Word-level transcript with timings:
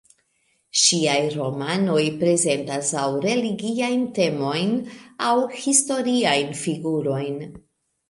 Ŝiaj 0.83 1.17
romanoj 1.33 1.99
prezentas 2.23 2.91
aŭ 3.03 3.05
religiajn 3.27 4.09
temojn, 4.19 4.75
aŭ 5.31 5.37
historiajn 5.63 6.55
figurojn. 6.67 7.43